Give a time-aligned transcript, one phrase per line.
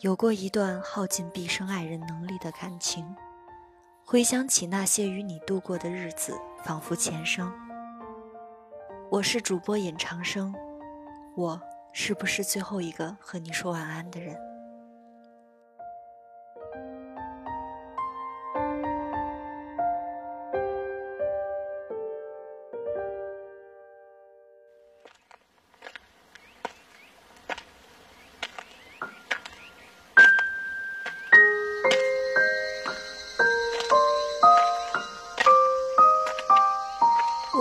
[0.00, 3.04] 有过一段耗尽毕生爱人能力的感情，
[4.02, 6.34] 回想起那些与你度过的日子，
[6.64, 7.52] 仿佛前生。
[9.10, 10.54] 我是主播尹长生，
[11.36, 11.60] 我
[11.92, 14.34] 是不是最后一个和你说晚安的人？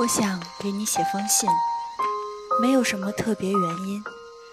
[0.10, 1.48] 想给你写封信，
[2.60, 4.04] 没有什么特别原因，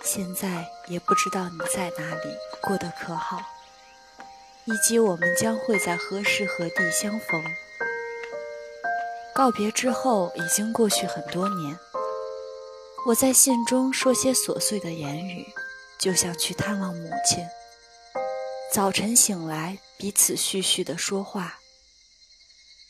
[0.05, 3.41] 现在也不知道你在哪里，过得可好，
[4.67, 7.43] 以及我们将会在何时何地相逢。
[9.35, 11.79] 告别之后已经过去很多年，
[13.07, 15.47] 我在信中说些琐碎的言语，
[15.99, 17.43] 就像去探望母亲。
[18.75, 21.61] 早晨醒来，彼此絮絮的说话，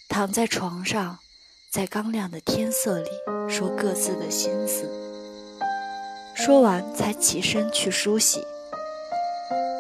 [0.09, 1.21] 躺在床上。
[1.77, 3.11] 在刚亮的天色里
[3.51, 4.89] 说各自的心思，
[6.35, 8.43] 说完才起身去梳洗。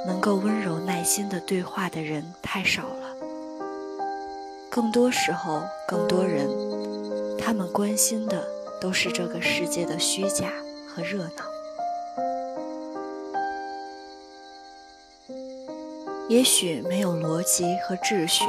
[0.07, 3.17] 能够温柔耐心的对话的人太少了，
[4.69, 6.47] 更多时候，更多人，
[7.39, 8.47] 他们关心的
[8.79, 10.53] 都是这个世界的虚假
[10.87, 11.47] 和热闹。
[16.29, 18.45] 也许没有逻辑和秩序。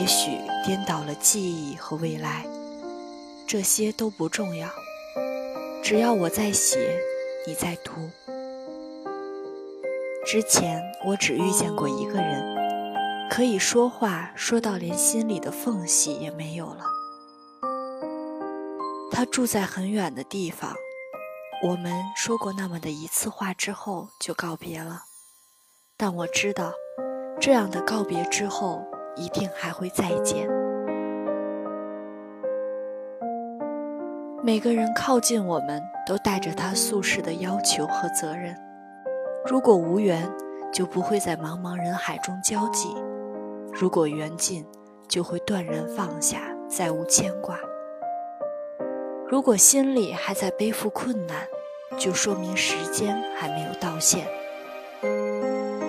[0.00, 0.30] 也许
[0.68, 2.46] 颠倒了记忆和未来，
[3.46, 4.68] 这些都不重要。
[5.82, 7.00] 只要我在写，
[7.46, 7.92] 你在读。
[10.26, 16.84] 之前我只遇见过一个人，可以说话说到连心里的缝隙也没有了。
[19.10, 20.74] 他住在很远的地方，
[21.62, 25.04] 我们说过那么的一次话之后就告别了。
[25.96, 26.74] 但我知道，
[27.40, 28.86] 这样的告别之后。
[29.18, 30.48] 一定还会再见。
[34.42, 38.56] 每个人靠近我们都带着他宿世的要求和责任。
[39.44, 40.30] 如果无缘，
[40.72, 42.88] 就不会在茫茫人海中交集；
[43.72, 44.64] 如果缘尽，
[45.08, 47.58] 就会断然放下，再无牵挂。
[49.28, 51.36] 如果心里还在背负困难，
[51.98, 54.26] 就说明时间还没有到线。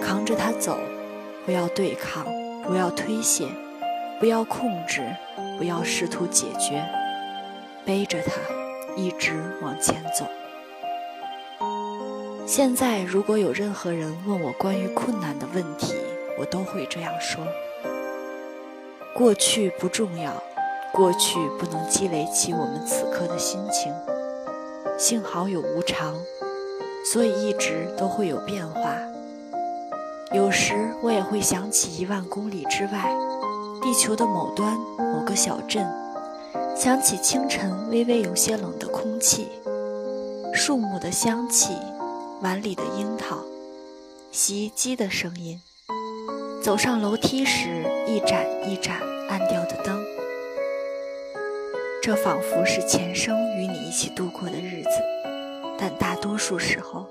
[0.02, 0.78] 扛着他走，
[1.46, 2.26] 不要对抗。
[2.70, 3.48] 不要推卸，
[4.20, 5.02] 不要控制，
[5.58, 6.88] 不要试图解决，
[7.84, 8.32] 背着它
[8.96, 10.24] 一直往前走。
[12.46, 15.96] 现在，如果有任何人问我关于困难的问题，
[16.38, 17.44] 我都会这样说：
[19.16, 20.32] 过去不重要，
[20.94, 23.92] 过去不能积累起我们此刻的心情。
[24.96, 26.14] 幸好有无常，
[27.12, 28.96] 所以一直都会有变化。
[30.32, 33.12] 有时我也会想起一万公里之外，
[33.82, 35.88] 地球的某端某个小镇，
[36.76, 39.48] 想起清晨微微有些冷的空气，
[40.54, 41.74] 树木的香气，
[42.42, 43.40] 碗里的樱桃，
[44.32, 45.60] 洗衣机的声音，
[46.62, 48.98] 走上楼梯时一盏一盏
[49.30, 50.00] 暗掉的灯，
[52.04, 54.90] 这仿佛是前生与你一起度过的日子，
[55.76, 57.08] 但大多数时候，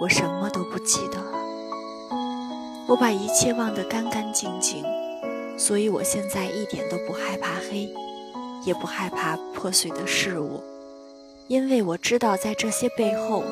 [0.00, 1.37] 我什么都不记得。
[2.88, 4.82] 我把一切忘得干干净净，
[5.58, 7.86] 所以我现在一点都不害怕黑，
[8.64, 10.62] 也不害怕破碎的事物，
[11.48, 13.44] 因为我知道在这些背后，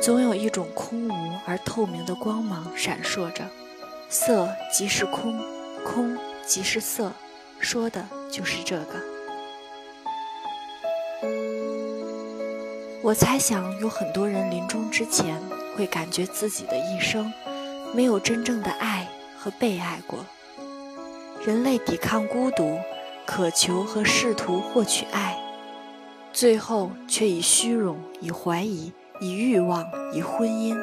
[0.00, 1.12] 总有一种空无
[1.44, 3.44] 而透明的光芒闪烁着。
[4.08, 5.40] 色即是空，
[5.84, 7.10] 空即是色，
[7.58, 8.94] 说的就是这个。
[13.02, 15.42] 我猜想有很多人临终之前
[15.76, 17.32] 会感觉自己的一生。
[17.94, 19.06] 没有真正的爱
[19.38, 20.24] 和被爱过，
[21.44, 22.78] 人类抵抗孤独，
[23.26, 25.38] 渴求和试图获取爱，
[26.32, 28.90] 最后却以虚荣、以怀疑、
[29.20, 29.84] 以欲望、
[30.14, 30.74] 以婚姻，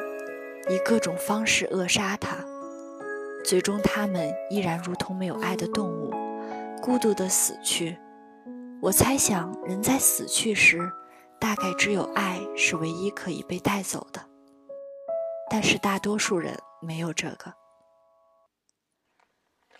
[0.68, 2.36] 以各种方式扼杀它。
[3.44, 6.12] 最终，他们依然如同没有爱的动物，
[6.80, 7.98] 孤独地死去。
[8.80, 10.88] 我猜想，人在死去时，
[11.40, 14.20] 大概只有爱是唯一可以被带走的。
[15.50, 16.56] 但是大多数人。
[16.80, 17.54] 没有这个。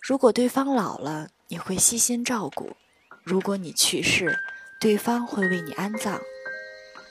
[0.01, 2.75] 如果对方老了，你会悉心照顾；
[3.23, 4.39] 如果你去世，
[4.79, 6.19] 对方会为你安葬。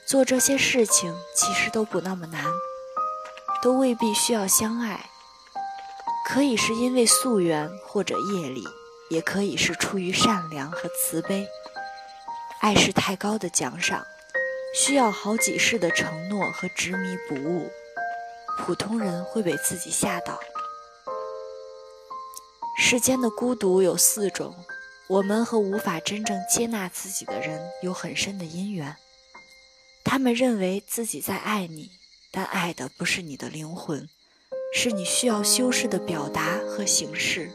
[0.06, 2.44] 做这些事情其实都不那么难，
[3.62, 5.08] 都未必需要相爱。
[6.26, 8.64] 可以是因为宿缘或者业力，
[9.08, 11.46] 也可以是出于善良和慈悲。
[12.60, 14.04] 爱是太高的奖赏，
[14.74, 17.70] 需要好几世的承诺和执迷不悟。
[18.60, 20.38] 普通人会被自己吓倒。
[22.78, 24.54] 世间的孤独有四种，
[25.08, 28.94] 我们和无法真正接纳自己的人有很深的因缘。
[30.04, 31.90] 他们认为自己在爱你，
[32.30, 34.08] 但爱的不是你的灵魂，
[34.74, 37.50] 是你需要修饰的表达和形式。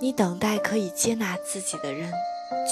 [0.00, 2.12] 你等待可以接纳自己的人，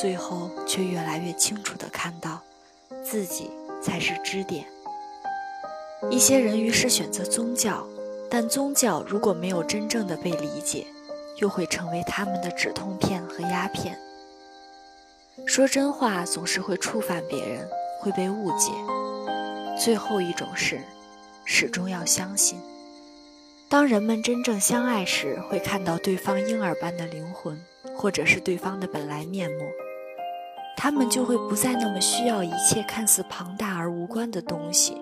[0.00, 2.42] 最后却越来越清楚地看到，
[3.04, 3.50] 自己
[3.82, 4.66] 才是支点。
[6.10, 7.86] 一些人于是选择宗教，
[8.30, 10.86] 但宗教如果没有真正的被理解。
[11.38, 13.94] 又会成为他们的止痛片和鸦片。
[15.46, 17.68] 说真话总是会触犯别人，
[18.00, 18.72] 会被误解。
[19.78, 20.80] 最后一种是，
[21.44, 22.58] 始终要相信，
[23.68, 27.60] 当人们真正相爱时，会看到对方婴儿般的灵魂，
[27.94, 29.58] 或者是对方的本来面目。
[30.74, 34.96] 他们就会不再那么需要一切看似庞大而无关的东西，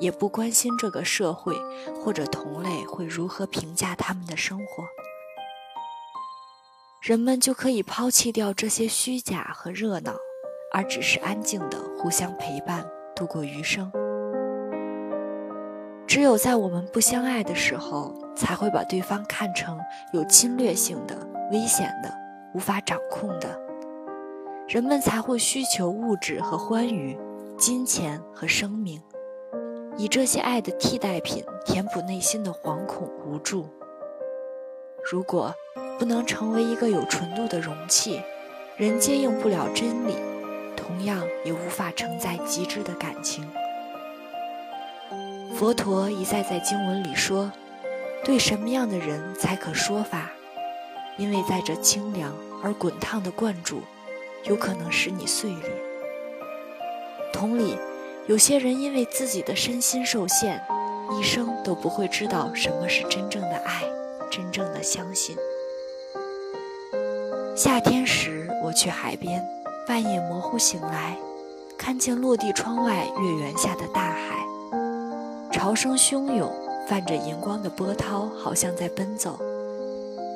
[0.00, 1.54] 也不关心这个社会
[2.02, 4.84] 或者同类会如何评价他们的生活。
[7.00, 10.14] 人们就可以抛弃掉这些虚假和热闹，
[10.72, 13.92] 而只是安静的互相陪伴度过余生。
[16.06, 19.78] 只有在我们不相爱的时候，才会把对方看成
[20.12, 21.16] 有侵略性的、
[21.50, 22.14] 危险的、
[22.54, 23.60] 无法掌控的。
[24.66, 27.18] 人们才会需求物质和欢愉、
[27.58, 29.00] 金钱和生命，
[29.96, 33.68] 以这些爱的替代品填补内心的惶恐无助。
[35.10, 35.54] 如果。
[35.96, 38.20] 不能成为一个有纯度的容器，
[38.76, 40.16] 人接应不了真理，
[40.76, 43.48] 同样也无法承载极致的感情。
[45.54, 47.52] 佛陀一再在经文里说，
[48.24, 50.32] 对什么样的人才可说法？
[51.16, 53.80] 因为在这清凉而滚烫的灌注，
[54.42, 55.70] 有可能使你碎裂。
[57.32, 57.78] 同理，
[58.26, 60.58] 有些人因为自己的身心受限，
[61.12, 63.82] 一生都不会知道什么是真正的爱，
[64.30, 65.36] 真正的相信。
[67.54, 69.46] 夏天时，我去海边，
[69.86, 71.14] 半夜模糊醒来，
[71.76, 74.46] 看见落地窗外月圆下的大海，
[75.52, 76.50] 潮声汹涌，
[76.88, 79.38] 泛着银光的波涛，好像在奔走，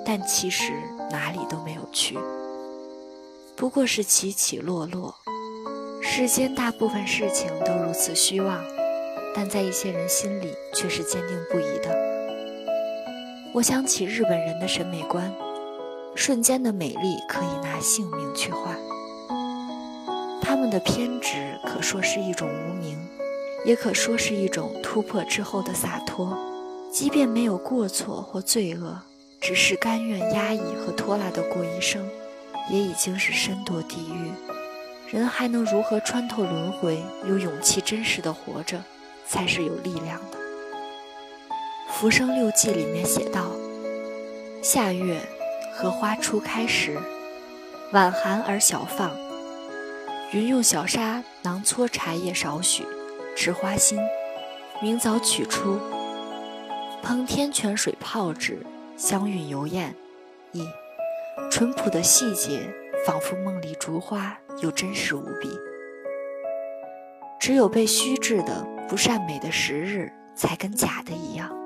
[0.05, 0.75] 但其实
[1.11, 2.19] 哪里都没有去，
[3.57, 5.15] 不过是起起落落。
[6.11, 8.65] 世间大部分事情都如此虚妄，
[9.35, 11.95] 但在一些人心里却是坚定不移的。
[13.53, 15.31] 我想起日本人的审美观。
[16.17, 18.75] 瞬间的美丽可以拿性命去换，
[20.41, 22.99] 他们的偏执可说是一种无名，
[23.67, 26.37] 也可说是一种突破之后的洒脱。
[26.91, 28.99] 即便没有过错或罪恶，
[29.41, 32.05] 只是甘愿压抑和拖拉的过一生，
[32.71, 34.33] 也已经是身堕地狱。
[35.11, 38.83] 人还能如何穿透轮回，有勇气真实的活着，
[39.27, 40.39] 才是有力量的。
[41.93, 43.47] 《浮生六记》里面写道
[44.63, 45.21] ：“夏月。”
[45.81, 46.99] 荷花初开时，
[47.93, 49.17] 晚寒而小放。
[50.33, 52.85] 云用小沙囊搓茶叶少许，
[53.37, 53.97] 持花心，
[54.83, 55.79] 明早取出，
[57.01, 58.67] 烹天泉水泡制，
[58.97, 59.95] 香韵油艳。
[60.51, 60.67] 一
[61.49, 62.69] 淳朴的细节，
[63.07, 65.51] 仿佛梦里竹花，又真实无比。
[67.41, 71.57] 只有被虚制的不善美的时日，才跟假的一样。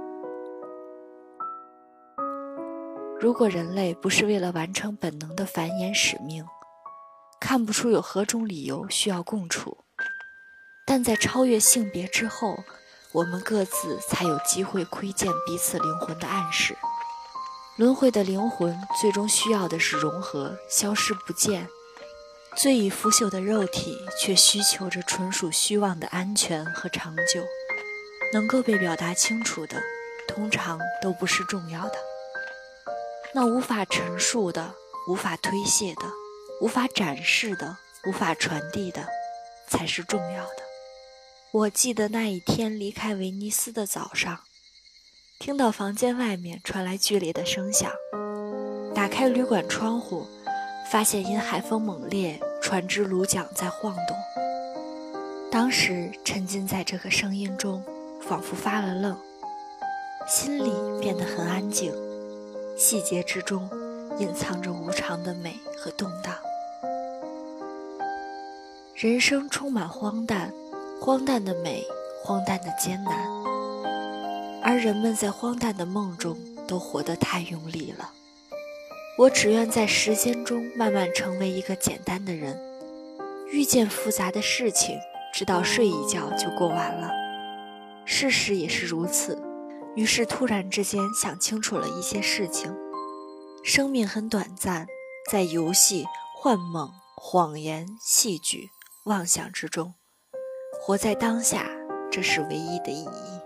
[3.19, 6.45] 如果人类不是为了完成本能的繁衍使命，
[7.41, 9.79] 看不出有何种理由需要共处。
[10.85, 12.59] 但在超越性别之后，
[13.13, 16.77] 我们各自才有机会窥见彼此灵魂的暗示。
[17.77, 21.65] 轮回的灵魂最终需要的是融合，消失不见；
[22.57, 27.45] 最已腐朽的肉体却需求着纯属虚妄的安全和长久。
[28.33, 29.77] 能够被表达清楚的，
[30.27, 31.95] 通常都不是重要的。
[33.35, 34.75] 那无法陈述的、
[35.07, 36.03] 无法推卸的、
[36.61, 39.07] 无法展示的、无法传递的，
[39.69, 40.63] 才是重要的。
[41.53, 44.41] 我记得那一天离开威尼斯的早上，
[45.39, 47.93] 听到房间外面传来剧烈的声响，
[48.95, 50.27] 打开旅馆窗户，
[50.93, 54.15] 发现因海风猛烈，船只橹桨在晃动。
[55.51, 57.83] 当时沉浸在这个声音中，
[58.21, 59.17] 仿佛发了愣，
[60.29, 60.71] 心里
[61.01, 61.91] 变得很安静。
[62.77, 63.67] 细节之中，
[64.19, 66.35] 隐藏着无常的美和动荡。
[68.95, 70.53] 人生充满荒诞，
[71.01, 71.83] 荒诞的美，
[72.23, 73.15] 荒诞的艰难。
[74.63, 76.37] 而人们在荒诞的梦中
[76.69, 78.11] 都活得太用力了。
[79.19, 82.59] 我只愿在时间中慢慢成为一个简单的人，
[83.53, 84.99] 遇见复杂的事情，
[85.35, 87.11] 直到睡一觉就过完了。
[88.07, 89.41] 事实也是如此。
[89.95, 92.75] 于是突然之间想清楚了一些事情：
[93.63, 94.87] 生命很短暂，
[95.31, 98.71] 在游戏、幻梦、谎言、戏剧、
[99.05, 99.93] 妄想之中，
[100.81, 101.71] 活在当下，
[102.11, 103.41] 这是唯一的意义。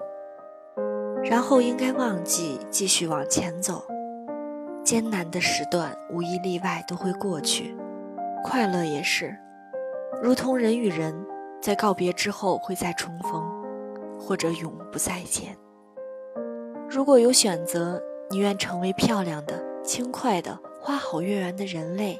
[1.28, 3.84] 然后应该忘记，继续往前走。
[4.86, 7.76] 艰难的时段无一例外都会过去，
[8.44, 9.36] 快乐也是，
[10.22, 11.12] 如同人与人
[11.60, 13.44] 在告别之后会再重逢，
[14.16, 15.56] 或者永不再见。
[16.88, 18.00] 如果有选择，
[18.30, 22.16] 你愿成为漂亮的、轻快的、花好月圆的人类，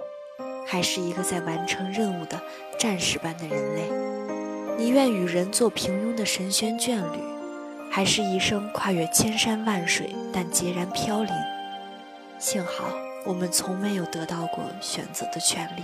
[0.67, 2.37] 还是一个在完成任务的
[2.77, 3.89] 战士般的人类？
[4.77, 7.21] 你愿与人做平庸的神仙眷侣，
[7.93, 11.33] 还是一生跨越千山万水但孑然飘零？
[12.39, 12.85] 幸好
[13.25, 15.83] 我们从没有得到过选择的权利，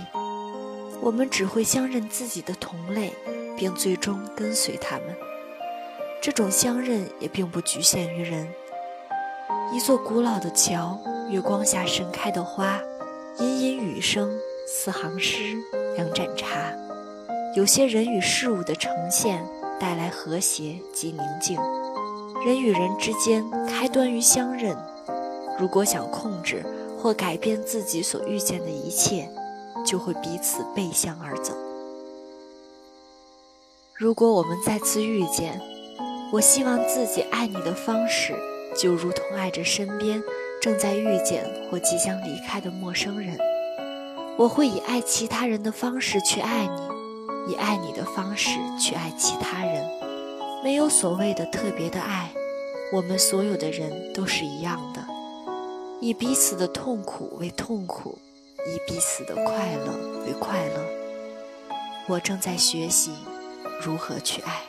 [1.01, 3.11] 我们只会相认自己的同类，
[3.57, 5.05] 并最终跟随他们。
[6.21, 8.47] 这种相认也并不局限于人。
[9.73, 10.97] 一座古老的桥，
[11.29, 12.79] 月光下盛开的花，
[13.39, 14.31] 隐隐雨声，
[14.67, 15.57] 四行诗，
[15.97, 16.47] 两盏茶。
[17.55, 19.43] 有些人与事物的呈现，
[19.79, 21.59] 带来和谐及宁静。
[22.45, 24.77] 人与人之间，开端于相认。
[25.63, 26.61] 如果想控制
[26.99, 29.29] 或改变自己所遇见的一切，
[29.85, 31.53] 就会彼此背向而走。
[33.95, 35.61] 如果我们再次遇见，
[36.33, 38.35] 我希望自己爱你的方式，
[38.77, 40.21] 就如同爱着身边
[40.61, 43.37] 正在遇见或即将离开的陌生人。
[44.37, 49.89] 我会以爱其他人的方式去爱你，以爱你的方式去爱其他人。
[50.61, 52.33] 没有所谓的特别的爱，
[52.91, 55.12] 我们所有的人都是一样的。
[56.03, 58.19] 以彼此的痛苦为痛苦，
[58.67, 60.85] 以彼此的快乐为快乐。
[62.09, 63.13] 我正在学习
[63.81, 64.63] 如何去爱，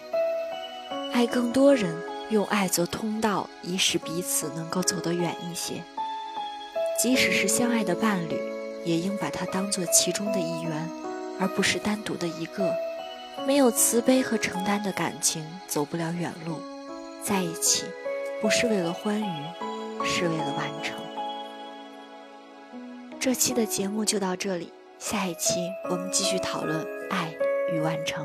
[1.12, 1.93] 爱更多人，
[2.31, 5.83] 用爱做通道，以使彼此能够走得远一些。
[7.03, 8.41] 即使是相爱的伴侣，
[8.85, 10.88] 也应把它当做其中的一员，
[11.41, 12.73] 而不是单独的一个。
[13.45, 16.61] 没有慈悲和承担的感情，走不了远路。
[17.25, 17.87] 在一起，
[18.41, 21.04] 不是为了欢愉，是为了完成。
[23.25, 25.54] 这期的节目就到这里，下一期
[25.88, 27.35] 我们继续讨论爱
[27.73, 28.23] 与完成。